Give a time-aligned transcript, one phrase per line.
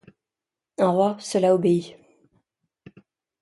[0.79, 1.95] Un roi, cela obéit.